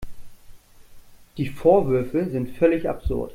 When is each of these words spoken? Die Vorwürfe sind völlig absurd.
Die 1.37 1.47
Vorwürfe 1.49 2.27
sind 2.31 2.49
völlig 2.57 2.89
absurd. 2.89 3.29